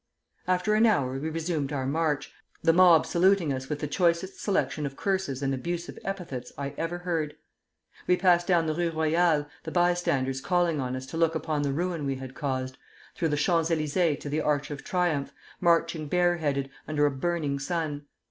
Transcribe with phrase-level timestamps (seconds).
[0.47, 4.87] "After an hour we resumed our march, the mob saluting us with the choicest selection
[4.87, 7.35] of curses and abusive epithets I ever heard.
[8.07, 11.71] We passed down the Rue Royale, the bystanders calling on us to look upon the
[11.71, 12.79] ruin we had caused,
[13.13, 17.59] through the Champs Élysées to the Arch of Triumph, marching bare headed, under a burning
[17.59, 18.07] sun.